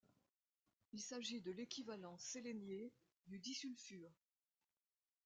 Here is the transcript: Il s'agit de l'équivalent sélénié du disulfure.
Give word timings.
Il 0.93 0.99
s'agit 0.99 1.41
de 1.41 1.51
l'équivalent 1.51 2.17
sélénié 2.17 2.91
du 3.27 3.37
disulfure. 3.37 4.11